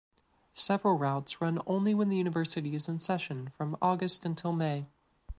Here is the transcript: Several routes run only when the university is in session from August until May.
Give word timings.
Several 0.55 0.97
routes 0.97 1.41
run 1.41 1.61
only 1.67 1.93
when 1.93 2.09
the 2.09 2.17
university 2.17 2.73
is 2.73 2.89
in 2.89 2.99
session 2.99 3.49
from 3.55 3.77
August 3.83 4.25
until 4.25 4.51
May. 4.51 4.87